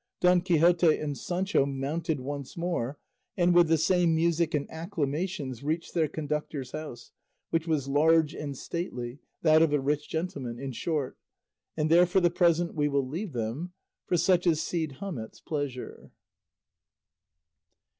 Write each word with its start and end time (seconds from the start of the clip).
Don 0.19 0.41
Quixote 0.41 0.97
and 0.97 1.15
Sancho 1.15 1.63
mounted 1.67 2.21
once 2.21 2.57
more, 2.57 2.97
and 3.37 3.53
with 3.53 3.67
the 3.67 3.77
same 3.77 4.15
music 4.15 4.55
and 4.55 4.67
acclamations 4.71 5.61
reached 5.61 5.93
their 5.93 6.07
conductor's 6.07 6.71
house, 6.71 7.11
which 7.51 7.67
was 7.67 7.87
large 7.87 8.33
and 8.33 8.57
stately, 8.57 9.19
that 9.43 9.61
of 9.61 9.73
a 9.73 9.79
rich 9.79 10.09
gentleman, 10.09 10.57
in 10.57 10.71
short; 10.71 11.19
and 11.77 11.91
there 11.91 12.07
for 12.07 12.19
the 12.19 12.31
present 12.31 12.73
we 12.73 12.87
will 12.89 13.07
leave 13.07 13.33
them, 13.33 13.73
for 14.07 14.17
such 14.17 14.47
is 14.47 14.59
Cide 14.59 14.93
Hamete's 15.01 15.39
pleasure. 15.39 16.09